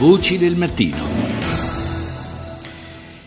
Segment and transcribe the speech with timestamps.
[0.00, 0.96] Voci del mattino.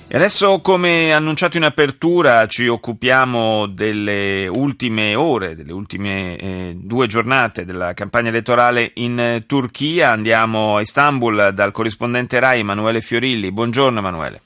[0.08, 7.06] E adesso, come annunciato in apertura, ci occupiamo delle ultime ore, delle ultime eh, due
[7.06, 10.10] giornate della campagna elettorale in eh, Turchia.
[10.10, 13.52] Andiamo a Istanbul dal corrispondente RAI Emanuele Fiorilli.
[13.52, 14.42] Buongiorno Emanuele.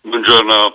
[0.00, 0.72] Buongiorno.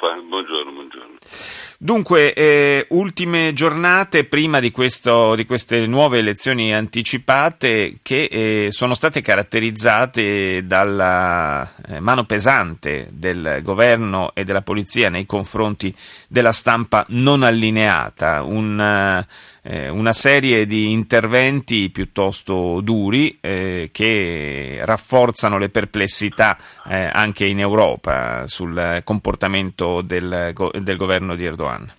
[1.83, 8.93] Dunque, eh, ultime giornate prima di, questo, di, queste nuove elezioni anticipate che eh, sono
[8.93, 15.91] state caratterizzate dalla eh, mano pesante del governo e della polizia nei confronti
[16.27, 19.25] della stampa non allineata, un,
[19.63, 27.59] eh, una serie di interventi piuttosto duri eh, che rafforzano le perplessità eh, anche in
[27.59, 31.93] Europa sul comportamento del, del governo di Erdogan.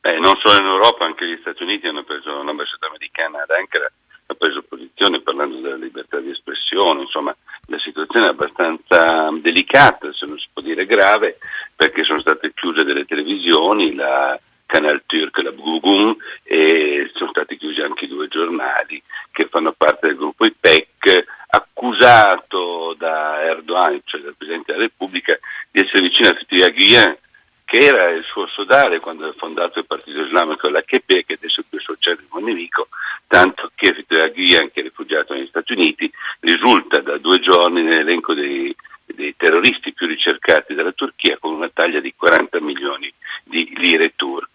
[0.00, 3.90] Eh, non solo in Europa, anche gli Stati Uniti hanno preso, l'ambasciata americana ad Ankara
[4.26, 7.34] ha preso posizione parlando della libertà di espressione, insomma
[7.66, 11.38] la situazione è abbastanza delicata, se non si può dire grave,
[11.74, 14.38] perché sono state chiuse delle televisioni, la
[14.74, 20.16] Canal Turk, la Bugum, e sono stati chiusi anche due giornali che fanno parte del
[20.16, 25.38] gruppo IPEC, accusato da Erdogan, cioè dal Presidente della Repubblica,
[25.70, 27.16] di essere vicino a Fethullah Gulen,
[27.64, 31.64] che era il suo sodale quando ha fondato il Partito Islamico, l'HP, che adesso è
[31.70, 32.88] il suo acerrimo nemico,
[33.28, 38.34] tanto che Fethullah Gulen, che è rifugiato negli Stati Uniti, risulta da due giorni nell'elenco
[38.34, 43.12] dei, dei terroristi più ricercati dalla Turchia con una taglia di 40 milioni
[43.44, 44.53] di lire turche.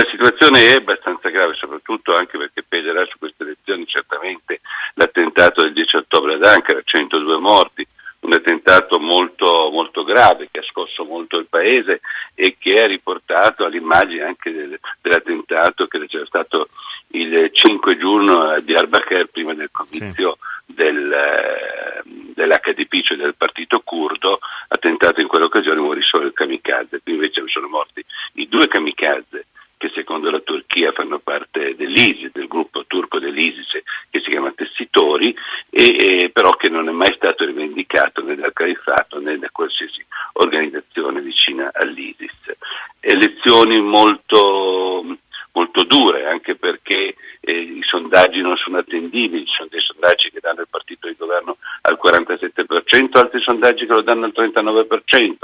[0.00, 4.62] La situazione è abbastanza grave, soprattutto anche perché peserà su queste elezioni certamente
[4.94, 7.86] l'attentato del 10 ottobre ad Ankara, 102 morti,
[8.20, 12.00] un attentato molto, molto grave che ha scosso molto il paese
[12.34, 16.68] e che ha riportato all'immagine anche del, dell'attentato che c'era stato
[17.08, 20.74] il 5 giugno di Arbacher prima del comizio sì.
[20.76, 27.12] del, eh, dell'HDP, cioè del partito curdo, attentato in quell'occasione morì solo il kamikaze, qui
[27.12, 28.02] invece sono morti
[28.34, 29.44] i due kamikaze
[29.80, 35.34] che secondo la Turchia fanno parte dell'ISIS, del gruppo turco dell'ISIS che si chiama Tessitori,
[35.68, 40.04] e, e, però che non è mai stato rivendicato né dal califfato né da qualsiasi
[40.34, 42.30] organizzazione vicina all'ISIS.
[43.00, 45.04] Elezioni molto,
[45.52, 50.40] molto dure, anche perché eh, i sondaggi non sono attendibili, ci sono dei sondaggi che
[50.40, 55.36] danno il partito di governo al 47%, altri sondaggi che lo danno al 39%.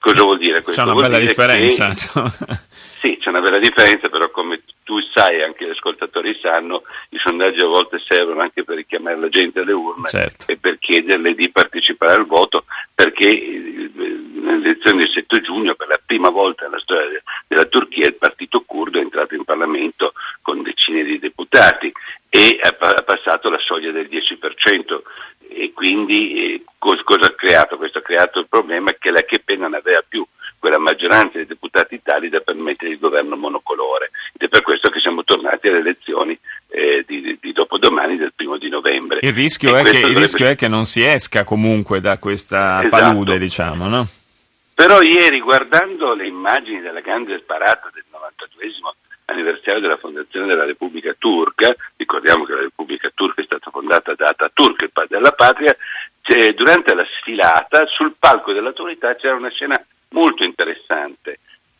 [0.00, 0.80] Cosa vuol dire questo?
[0.80, 1.88] C'è una bella differenza.
[1.88, 2.58] Che,
[3.02, 7.66] sì, c'è una bella differenza, però come tu sai, anche ascoltatori sanno, i sondaggi a
[7.66, 10.50] volte servono anche per richiamare la gente alle urne certo.
[10.50, 15.88] e per chiederle di partecipare al voto, perché eh, nelle elezioni del 7 giugno, per
[15.88, 20.12] la prima volta nella storia della Turchia, il partito curdo è entrato in Parlamento
[20.42, 21.92] con decine di deputati
[22.28, 22.72] e ha
[23.02, 25.00] passato la soglia del 10%
[25.50, 27.78] e quindi eh, cosa ha creato?
[27.78, 30.26] Questo ha creato il problema che la Chepe non aveva più
[30.58, 35.00] quella maggioranza di deputati tali da permettere il governo monocolore ed è per questo che
[35.00, 36.38] siamo tornati alle elezioni
[36.68, 39.20] eh, di, di, dopodomani del primo di novembre.
[39.22, 40.08] Il rischio, è che, dovrebbe...
[40.08, 42.88] il rischio, è che, non si esca comunque da questa esatto.
[42.88, 44.06] palude, diciamo, no?
[44.74, 51.14] Però ieri guardando le immagini della grande sparata del 92esimo anniversario della fondazione della Repubblica
[51.18, 55.76] Turca, ricordiamo che la Repubblica Turca è stata fondata da Ataturk, il padre della patria,
[56.54, 61.37] durante la sfilata sul palco dell'autorità c'era una scena molto interessante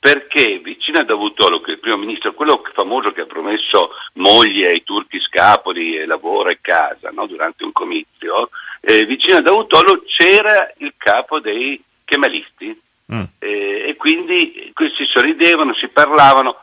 [0.08, 4.68] perché vicino a Davutoglu, che è il primo ministro, quello famoso che ha promesso moglie
[4.68, 7.26] ai turchi scapoli e lavoro e casa no?
[7.26, 8.48] durante un comizio,
[8.80, 12.80] eh, vicino a Davutoglu c'era il capo dei kemalisti
[13.12, 13.22] mm.
[13.38, 16.56] eh, e quindi questi sorridevano, si parlavano,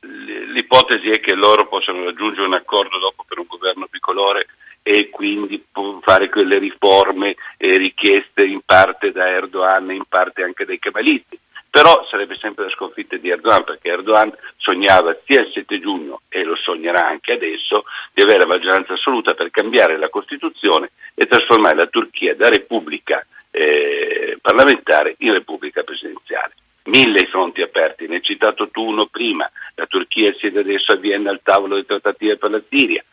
[0.00, 4.48] l'ipotesi è che loro possano raggiungere un accordo dopo per un governo bicolore
[4.82, 5.64] e quindi
[6.02, 11.38] fare quelle riforme eh, richieste in parte da Erdogan e in parte anche dai kemalisti.
[11.70, 16.42] Però sarebbe sempre la sconfitta di Erdogan perché Erdogan sognava sia il 7 giugno e
[16.42, 21.76] lo sognerà anche adesso di avere la maggioranza assoluta per cambiare la Costituzione e trasformare
[21.76, 26.54] la Turchia da repubblica eh, parlamentare in repubblica presidenziale.
[26.84, 31.30] Mille fronti aperti, ne hai citato tu uno prima, la Turchia siede adesso a Vienna
[31.30, 33.04] al tavolo di trattative per la Siria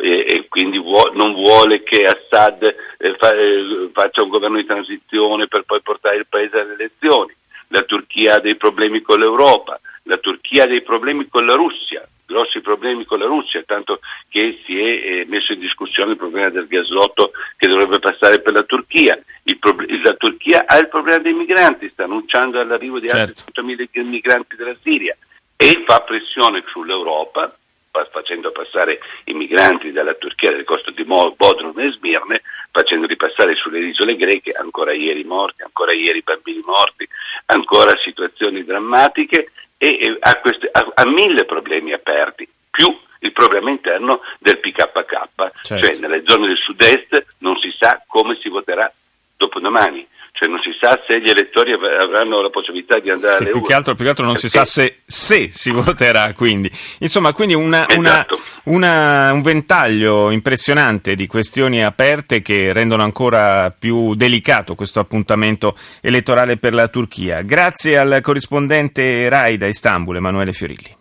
[0.00, 4.64] e, e quindi vuo, non vuole che Assad eh, fa, eh, faccia un governo di
[4.64, 7.34] transizione per poi portare il paese alle elezioni,
[7.68, 12.06] la Turchia ha dei problemi con l'Europa, la Turchia ha dei problemi con la Russia,
[12.26, 16.50] grossi problemi con la Russia, tanto che si è eh, messo in discussione il problema
[16.50, 19.18] del gasotto che dovrebbe passare per la Turchia.
[19.58, 23.44] Pro- la Turchia ha il problema dei migranti, sta annunciando l'arrivo di certo.
[23.46, 25.16] altri 100.000 migranti dalla Siria
[25.56, 27.56] e fa pressione sull'Europa
[28.10, 33.54] facendo passare i migranti dalla Turchia del costo di Bodrum e Smirne, facendoli passare passare
[33.54, 37.06] sulle isole greche, ancora ieri morti, ancora ieri bambini morti,
[37.46, 42.86] ancora situazioni drammatiche e, ha, queste, ha, ha mille problemi aperti, più
[43.20, 45.86] il problema interno del PKK, certo.
[45.86, 48.92] cioè nelle zone del sud-est non si sa come si voterà
[49.36, 50.06] dopodomani
[50.36, 53.60] cioè non si sa se gli elettori avranno la possibilità di andare sì, alle più
[53.60, 53.68] urne.
[53.68, 54.48] Che altro, più che altro non Perché...
[54.48, 56.70] si sa se, se, si voterà quindi.
[56.98, 58.38] Insomma, quindi una, esatto.
[58.64, 65.74] una, una, un ventaglio impressionante di questioni aperte che rendono ancora più delicato questo appuntamento
[66.02, 67.40] elettorale per la Turchia.
[67.40, 70.94] Grazie al corrispondente RAI da Istanbul, Emanuele Fiorilli.